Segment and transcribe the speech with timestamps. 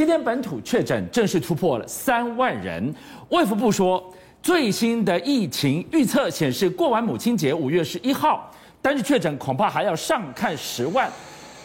[0.00, 2.82] 今天本土确诊正式突破了三万人。
[3.28, 4.02] 卫福部说，
[4.42, 8.50] 最新的疫情预测显示，过完母亲节五月十一号，
[8.80, 11.06] 单日确诊恐怕还要上看十万。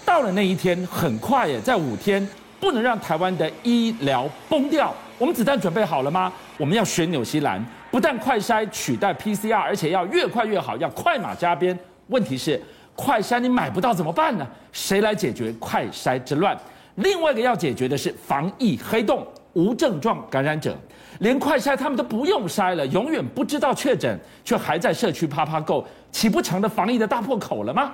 [0.03, 2.27] 到了那一天，很快耶，在五天，
[2.59, 4.93] 不能让台湾的医疗崩掉。
[5.17, 6.29] 我们子弹准备好了吗？
[6.57, 11.79] 我们要学纽西兰，不但快筛取代 PCR，而且要越快越好，要快马加鞭。
[12.07, 12.61] 问题是，
[12.97, 14.45] 快筛你买不到怎么办呢？
[14.73, 16.53] 谁来解决快筛之乱？
[16.95, 20.77] 另外一个要解决的是防疫黑洞，无症状感染者，
[21.19, 27.91] 连快筛他们都不用筛了，永远不知道确诊，却还在社区趴趴够，岂不成了防疫的大破口了吗？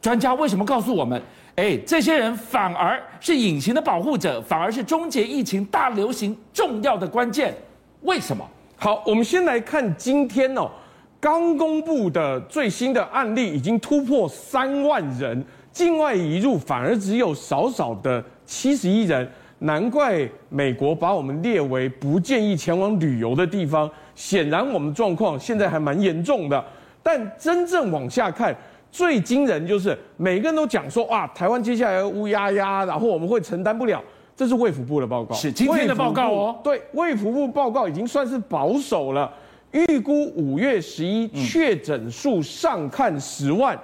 [0.00, 1.20] 专家为什么告诉我们，
[1.56, 7.54] 哎，这些人反而是隐形的保护者，反而是终结疫情大流行重要的关键？
[8.02, 8.46] 为什么？
[8.76, 10.70] 好，我们先来看今天哦，
[11.18, 15.42] 刚公布的最新的案例已经突破三万人，
[15.72, 18.22] 境外移入反而只有少少的。
[18.46, 19.28] 七十一人，
[19.60, 23.90] 难怪美国把我们列为不建议前往旅游的地方。
[24.14, 26.64] 显然，我们状况现在还蛮严重的。
[27.02, 28.54] 但真正往下看，
[28.90, 34.02] 最惊人就是每个人都讲说：哇，台湾接下来要乌压压，然后我们会承担不了。
[34.36, 36.56] 这是卫福部的报告，是今天的报告哦。
[36.62, 39.32] 对，卫福部报告已经算是保守了，
[39.70, 43.78] 预估五月十一确诊数上看十万。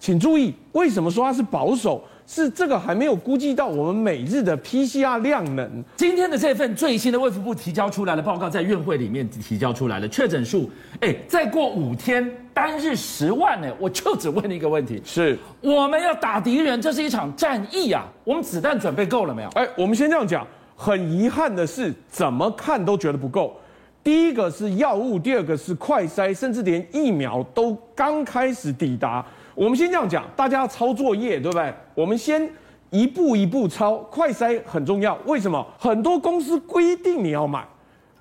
[0.00, 2.02] 请注意，为什么说它是保守？
[2.26, 5.84] 是这个还没有估计到我们每日的 PCR 量能。
[5.96, 10.70] 今天的这份最新的卫福部提交出来的报告，在院会里面提交出来的确诊数，
[11.00, 19.48] 哎，再过五天单日十万呢，我就只问一个问题：是我们要打敌人，这是一场战役啊，我们子弹准备够了没有？
[19.50, 23.54] 哎，我们先这样讲，很遗憾的是，怎么看都觉得不够。
[24.04, 29.24] 第一个是药物，第二个是快筛，甚至连疫苗都刚开始抵达。
[29.54, 31.72] 我们先这样讲，大家要抄作业，对不对？
[31.94, 32.50] 我们先
[32.90, 33.96] 一步一步抄。
[34.10, 35.66] 快筛很重要，为什么？
[35.78, 37.66] 很多公司规定你要买，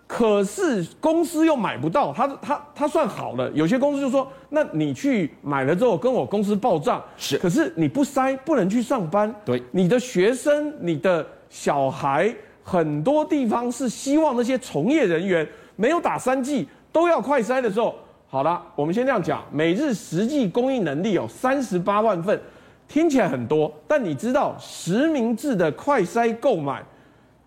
[0.08, 3.50] 可是公司又买不到，他他他算好了。
[3.52, 7.38] 有些公司就说，那你去买了之后跟我公司报账，是。
[7.38, 9.34] 可是你不筛，不能去上班。
[9.46, 12.34] 对，你的学生、你的小孩，
[12.64, 17.96] 很多地方是希望那些从业人员没有打三剂都要快筛的时候。
[18.32, 22.40] 好了，我们先这样讲，每日实际供应能力有三十八万份，
[22.88, 26.82] 听起来很多，但你知道实名制的快筛购买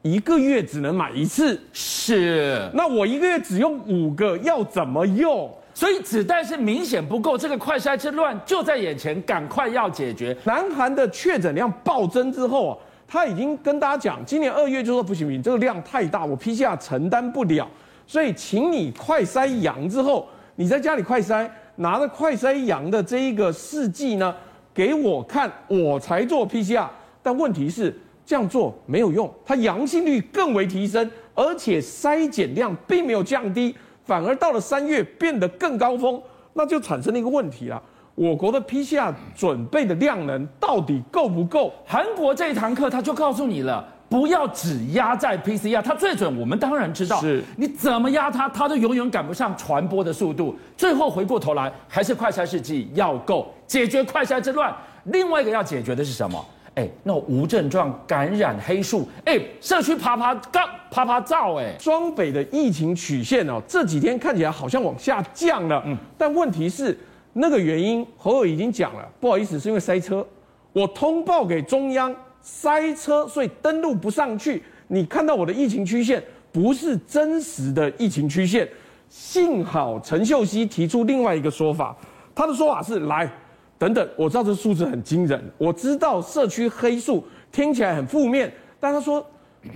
[0.03, 5.51] 一个月只能买一次，是，那我一个月只用五个，要怎么用？
[5.73, 10.37] 所以子弹是明显不够，这个快筛之乱就在眼前，赶快要解决。
[10.45, 12.77] 南韩的确诊量暴增之后啊，
[13.09, 17.67] 他已经跟大家讲，今年二月就说不行不行，这个量太大，我 PCR 承担不了，
[18.07, 20.29] 所以请你快筛阳之后。
[20.57, 24.35] 你在家里快筛，拿着快筛阳的这一个试剂呢，
[24.73, 26.87] 给我看，我才做 PCR。
[27.23, 27.93] 但问题是
[28.25, 36.23] 这样做没有用，它阳性率更为提升，而且筛检量并没有降低，反而到了三月变得更高峰，
[36.53, 37.83] 那就产生了一个问题了：
[38.15, 41.73] 我国的 PCR 准备的量能到底够不够？
[41.85, 43.89] 韩国这一堂课他就告诉你了。
[44.15, 46.39] 不要只压在 PCR，它最准。
[46.39, 50.57] 我们当然知道，是你怎么压它，它都永远赶不上传播的速度。
[50.77, 54.73] 最后回过头来，还是快筛试剂要够，解决快筛之乱。
[55.07, 56.47] 另外一个要解决的是什么？
[56.77, 65.83] 哎，那无症状感染黑数，哎，社区爬爬杠爬爬照，哎，双北的疫情曲线哦，这几天看起来好像往下降了。
[65.87, 66.97] 嗯，但问题是
[67.33, 70.25] 那个原因，侯友已经讲了，不好意思，是因为塞车。
[70.73, 72.15] 我通报给中央。
[72.45, 74.63] 塞车，所以登录不上去。
[74.89, 76.23] 你看到我的疫情曲线
[76.53, 78.69] 不是真实的疫情曲线。
[79.09, 81.97] 幸好陈秀熙提出另外一个说法，
[82.35, 83.31] 他的说法是：来，
[83.79, 89.25] 等等，我知道这数字很惊人，我知道社区黑数听起来很负面，但他说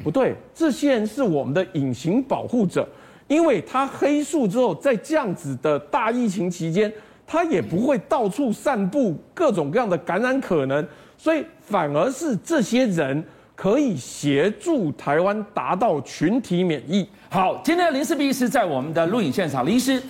[0.04, 2.86] 不对，这些人是我们的隐形保护者，
[3.28, 6.92] 因为他黑数之后，在这样子的大疫情期间，
[7.26, 10.86] 他也不会到处散布各种各样的感染可能。
[11.18, 13.22] 所以反而是这些人
[13.56, 17.06] 可以协助台湾达到群体免疫。
[17.28, 20.00] 好，今天林氏璧医师在我们的录影现场，林医师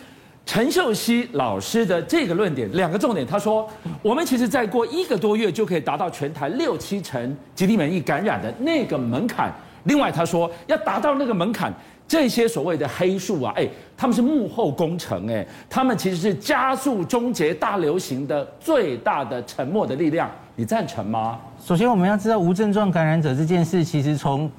[0.45, 3.69] 陈秀熙老师的这个论点两个重点，他说
[4.03, 9.51] 我们其实再过一个多月就可以达到全台六七成集体免疫感染的那个门槛。
[9.85, 11.73] 另外他说要达到那个门槛，
[12.07, 13.67] 这些所谓的黑数啊，哎，
[13.97, 20.31] 他们是幕后工程，哎，他们其实是加速终结大流行的最大的沉默的力量。
[20.59, 21.39] 你赞成吗？
[21.65, 24.51] 首先，我们要知道无症状感染者这件事，其实从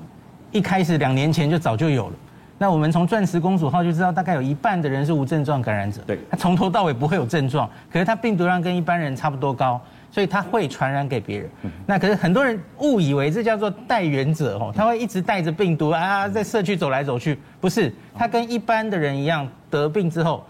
[0.50, 2.14] 一开始两年前就早就有了。
[2.58, 6.02] 那我们从钻石公主号就知道，大概有一半的人是无症状感染者。
[6.08, 9.80] 对，他从头到尾不会有症状，可是他病毒量跟一般人差不多高。
[10.12, 11.48] 所以他会传染给别人。
[11.86, 17.38] 那可是很多人误以为这叫做带源者哦，他会一直带着病毒啊，在社区走来走去。
[17.62, 20.44] 不是，他跟一般的人一样，得病之后，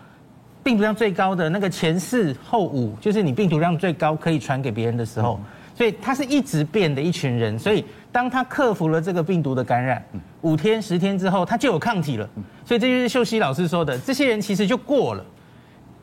[0.70, 5.40] 病毒量最高的那个前四后五，就是你病毒量最高可以传给别人的时候。
[5.74, 10.00] 所以他是一直变的一群人，所以当他克服了这个病毒的感染，
[10.42, 12.30] 五天十天之后，他就有抗体了。
[12.64, 15.26] 所以这就是秀熙老师说的，这些人其实就过了。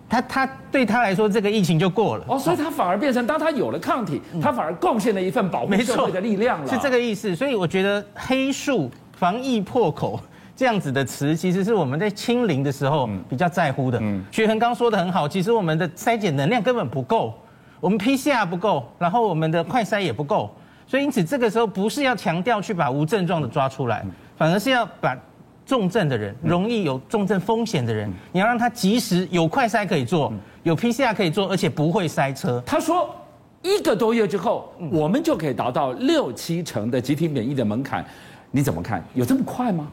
[0.08, 7.36] 他他对他来说，这个疫情就过了哦，所以他反而变成，当他有了抗体，他反而贡献了一份保护社会的力量了，是这个意思。
[7.36, 10.18] 所以我觉得“黑数防疫破口”
[10.56, 14.02] 这样子的词，其实是我们在清零的时候比较在乎的。
[14.32, 17.34] 学恒刚说的很好，其实我们的筛检能量根本不够。
[17.78, 20.50] 我们 PCR 不够，然后我们的快筛也不够，
[20.86, 24.02] 所以因此这个时候不是要强调去把无症状的抓出来，
[24.38, 25.14] 反而是要把
[25.66, 30.32] 重症的人、容易有重症风险的人，你要让他及时有快筛可以做，
[30.62, 32.62] 有 PCR 可以做，而且不会塞车。
[32.64, 33.14] 他说，
[33.62, 38.02] 一个多月之后，我们就可以达到六七成的集体免疫的门槛，
[38.50, 39.04] 你怎么看？
[39.12, 39.86] 有这么快吗？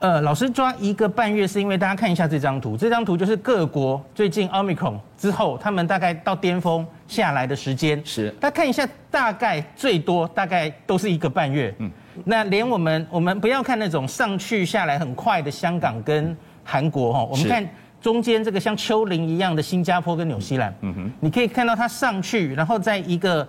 [0.00, 8.00] 呃，老师抓一个半月，是因为大家看一下这张图，这张图就是各国最近 Omicron 之后，他们大概到巅峰下来的时间。
[8.02, 11.74] 是，大家看一下，大概最多大概都是一个半月。
[11.80, 11.90] 嗯，
[12.24, 17.68] 那连我们我们不要看那种上去下来很快的香港跟韩国哈，我们看
[18.00, 20.74] 中间这个像丘陵一样的新加坡跟纽西兰。
[20.80, 23.46] 嗯哼，你可以看到它上去，然后在一个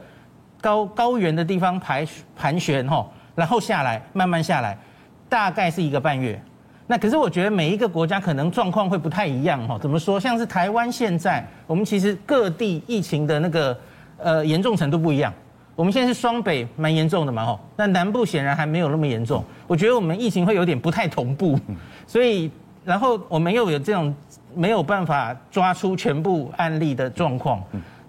[0.60, 2.06] 高高原的地方盘
[2.36, 4.78] 盘旋哈，然后下来慢慢下来。
[5.32, 6.38] 大概是一个半月，
[6.88, 9.80] 那可是我觉得每一个国家可能状况会不太一样哈。
[9.82, 10.20] 怎么说？
[10.20, 13.80] 像是台湾现在，我们其实各地疫情的那个
[14.18, 15.34] 呃严重程度不一样。
[15.74, 19.42] 我们现在是双北蛮严重的嘛哈，那南部显然还没有那么严重。
[19.68, 21.58] 我觉得我们疫情会有点不太同步，
[22.06, 22.52] 所以
[22.84, 24.14] 然后我们又有这种
[24.54, 27.64] 没有办法抓出全部案例的状况。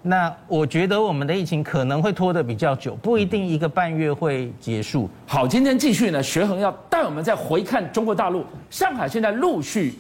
[0.05, 5.09] 那我觉得我们的疫情可能会拖得比较久，不一定一个半月会结束。
[5.27, 9.95] 好，今天继续呢，学恒要带我们再回看中国大陆，上海现在陆续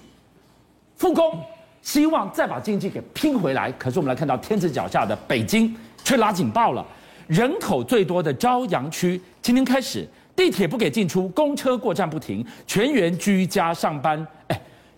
[0.96, 1.38] 复工，
[1.82, 3.70] 希望再把经济给拼回来。
[3.78, 5.72] 可是我们来看到天子脚下的北京
[6.02, 6.84] 却拉警报了，
[7.28, 14.26] 人口最多的朝阳区今天开始地铁不给进出，公车过站不停，全员居家上班。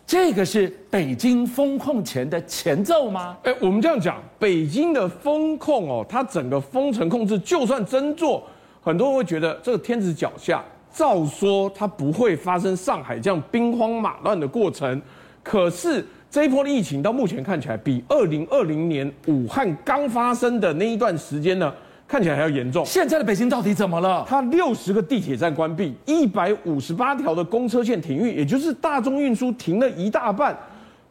[0.07, 3.37] 这个是北京封控前的前奏吗？
[3.43, 8.43] 哎，我们这样讲，北京的封控哦，它整个封城控制，就算真做，
[8.83, 10.63] 很多人会觉得这个天子脚下，
[10.93, 15.01] 照说它不会发生上海这样兵荒马乱的过程。
[15.43, 21.73] 可是这一波的疫情到目前看起来，比二零二零年武汉刚发生的那一段时间呢，
[22.15, 22.87] 看起来还要严重。
[22.87, 24.25] 现在的北京到底怎么了？
[24.29, 30.57] 它六十个地铁站关闭，一百五十八条的公车线停运，也就是大众运输停了一大半。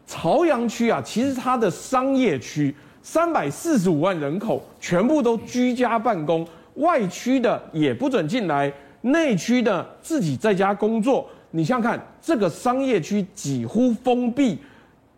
[0.07, 8.71] 朝阳区啊，其实它的商业区，三百四十五万人口全部都居家办公，外区的也不准进来，
[9.01, 11.29] 内区的自己在家工作。
[11.51, 14.57] 你想想看，这个商业区几乎封闭，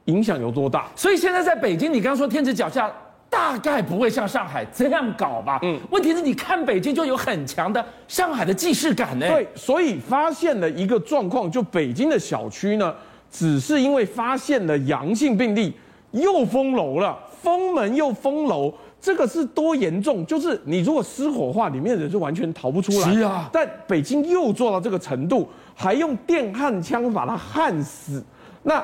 [0.05, 0.87] 影响有多大？
[0.95, 2.91] 所以现在在北京，你刚刚说天子脚下。
[3.35, 5.59] 大概不会像上海这样搞吧？
[5.61, 9.27] 嗯，问题是你看北京就有很强的上海的既视感呢。
[9.27, 12.95] 对，所以发现了一个状况，就北京的小区呢，
[13.29, 15.73] 只是因为发现了阳性病例，
[16.11, 20.25] 又封楼了，封门又封楼，这个是多严重？
[20.25, 23.13] 就是你如果失火的话，里面的人就完全逃不出来。
[23.13, 28.23] 是啊，但北京又做到这个程度，还用电焊枪把它焊死。
[28.63, 28.81] 那。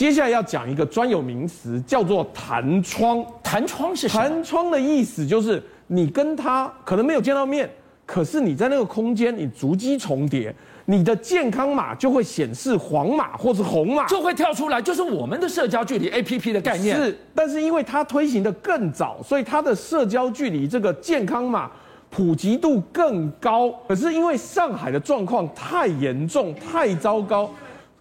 [0.00, 3.22] 接下来要讲一个专有名词，叫做弹窗。
[3.42, 4.22] 弹窗是什么？
[4.22, 7.68] 弹窗的意思就是你跟他可能没有见到面，
[8.06, 10.54] 可是你在那个空间，你足迹重叠，
[10.86, 16.96] 你的健康码就会显示黄码或是红码，就会跳出来，就是我们的社交距离 APP 的概念。
[16.96, 21.70] 是，但是因为它推行的更早，所以它的社交距离这个健康码
[22.08, 23.70] 普及度更高。
[23.86, 27.50] 可是因为上海的状况太严重、太糟糕。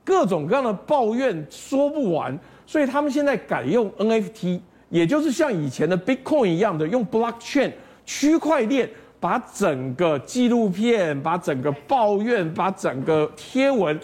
[0.04, 7.72] 各种各样的抱怨说不完，所以他们现在改用 NFT，也就是像以前的 Bitcoin 一样的，用 Blockchain
[8.06, 8.90] 区块链，
[9.20, 14.00] 把整个纪录片、把整个抱怨、把整个贴文，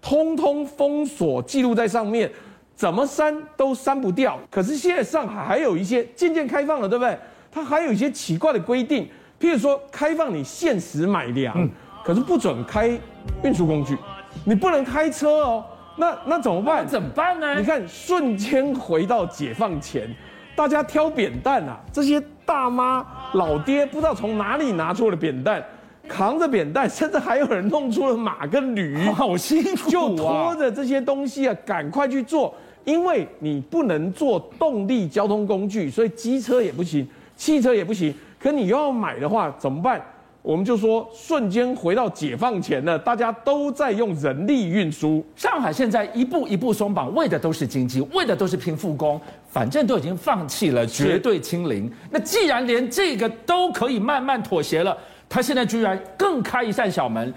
[0.00, 2.30] 通通封锁记录在上面，
[2.74, 4.38] 怎么删都删不掉。
[4.50, 7.18] 可是现在上海还有一些渐渐开放了，对不对？
[7.52, 9.04] 它还有一些奇怪的规定，
[9.40, 11.68] 譬如说开放你限时买粮，
[12.04, 12.98] 可是不准开
[13.42, 13.96] 运输工具。
[14.44, 15.64] 你不能开车哦，
[15.96, 16.86] 那那怎么办？
[16.86, 17.54] 怎么办呢？
[17.54, 20.08] 你看，瞬间回到解放前，
[20.56, 25.62] 大家挑扁担啊，这些大妈老爹不知道从哪里拿出了扁担，
[26.08, 29.88] 扛着扁担，甚至还有人弄出了马跟驴，好辛苦啊！
[29.88, 37.06] 就拖着这些东西啊，赶快去做，因为你不能坐动力交通工具，所以机车也不行，
[37.36, 40.00] 汽车也不行，可你又要买的话怎么办？
[40.42, 45.22] 我们就说瞬间回到解放前了，大家都在用人力运输。
[45.36, 49.20] 上海现在一步一步松绑，为的都是经济，为的都是拼复工，
[49.50, 51.92] 反正都已经放弃了绝对清零。
[52.10, 54.96] 那既然连这个都可以慢慢妥协了，
[55.28, 57.32] 他现在居然更开一扇小门，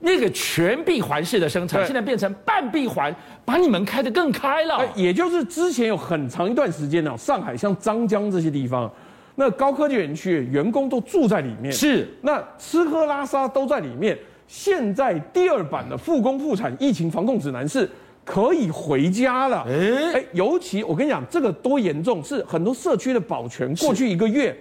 [0.00, 3.14] 那个全闭环式的生产现在变成半闭环，
[3.44, 4.84] 把你们开得更开了。
[4.96, 8.90] 也就是之前有很长一段时间呢，上海像张江这些地方。
[9.36, 14.18] 那高科技园区员工都住在里面，是那吃喝拉撒都在里面。
[14.46, 17.88] 现在第二版的复工复产疫情防控指南是
[18.24, 19.64] 可以回家了。
[19.68, 24.54] 哎哎，尤其我跟你讲，这个多严重，是很多社区的保全过去一个月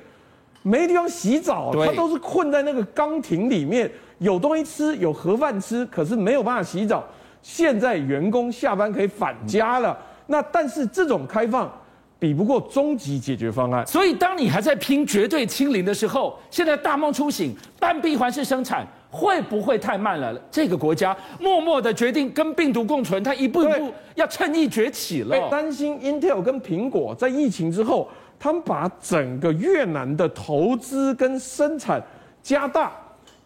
[0.61, 7.03] 没地方洗澡，他都是困在那个岗亭里面，有东西吃，有盒饭吃，可是没有办法洗澡。
[7.41, 9.97] 现在员工下班可以返家了，
[10.27, 11.71] 那但是这种开放。
[12.19, 20.37] 比不过终极解决方案，所以当你还在拼绝对清零的时候，现在大梦初醒，半闭环式生产会不会太慢了？
[20.51, 25.49] 这个国家默默的决定跟病毒共存，它一步一步要趁疫崛起了。
[25.49, 32.03] 担心 Intel 跟苹果在疫情之后，他们把整个越南的投资跟生产
[32.43, 32.91] 加大，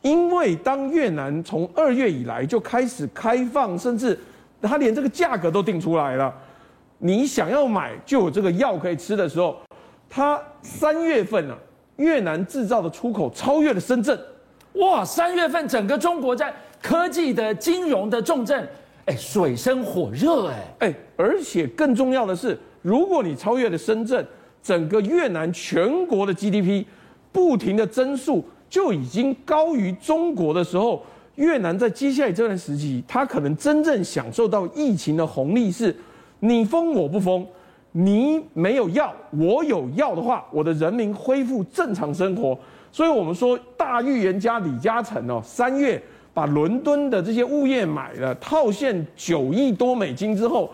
[0.02, 4.20] 因为当越南从二月以来就开始开放，甚至
[4.60, 6.34] 它连这个价格都定出来了。
[7.06, 9.58] 你想要买就有这个药可以吃的时候，
[10.10, 11.60] 它三月份呢、啊，
[11.98, 14.18] 越南制造的出口超越了深圳，
[14.76, 15.04] 哇！
[15.04, 18.66] 三月份整个中国在科技的、金融的重镇，
[19.06, 24.26] 哎，水深火热，哎哎，而且更重要的是，如果你超越了深圳，
[24.62, 26.86] 整个越南全国的 GDP
[27.34, 31.04] 不停的增速就已经高于中国的时候，
[31.36, 35.94] 越南在接下来这段时期，它可能真正享受到疫情的红利是。
[36.46, 37.48] 你封我不封，
[37.94, 42.58] 你没有药，我有药的话，我的人民恢复正常生活。
[42.92, 50.70] 所以，我们说大预言家李嘉诚哦，三月把伦敦的这些物业买了，套现九亿多美金之后，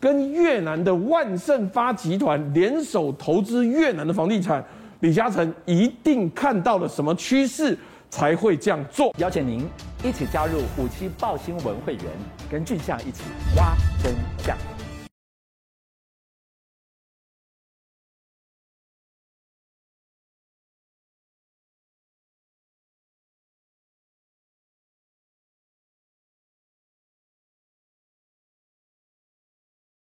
[0.00, 4.62] 跟越南的万盛发集团联手投资越南的房地产。
[4.98, 7.78] 李嘉诚一定看到了什么趋势，
[8.10, 9.14] 才会这样做。
[9.18, 9.64] 邀请您
[10.02, 12.04] 一起加入五七爆新闻会员，
[12.50, 13.22] 跟俊相一起
[13.56, 14.81] 挖真相。